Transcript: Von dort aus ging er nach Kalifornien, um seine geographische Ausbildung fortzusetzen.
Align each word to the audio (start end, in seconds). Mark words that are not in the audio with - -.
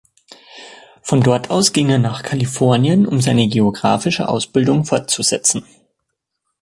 Von 1.03 1.21
dort 1.21 1.51
aus 1.51 1.73
ging 1.73 1.91
er 1.91 1.99
nach 1.99 2.23
Kalifornien, 2.23 3.05
um 3.07 3.21
seine 3.21 3.47
geographische 3.47 4.27
Ausbildung 4.29 4.83
fortzusetzen. 4.83 5.63